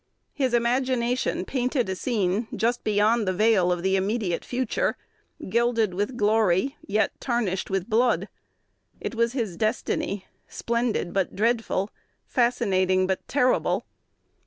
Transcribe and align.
His 0.33 0.55
imagination 0.55 1.45
painted 1.45 1.87
a 1.87 1.95
scene 1.95 2.47
just 2.55 2.83
beyond 2.83 3.27
the 3.27 3.33
veil 3.33 3.71
of 3.71 3.83
the 3.83 3.95
immediate 3.95 4.43
future, 4.43 4.97
gilded 5.47 5.93
with 5.93 6.17
glory 6.17 6.75
yet 6.87 7.11
tarnished 7.21 7.69
with 7.69 7.87
blood. 7.87 8.27
It 8.99 9.13
was 9.13 9.33
his 9.33 9.55
"destiny," 9.57 10.25
splendid 10.47 11.13
but 11.13 11.35
dreadful, 11.35 11.91
fascinating 12.25 13.05
but 13.05 13.27
terrible. 13.27 13.85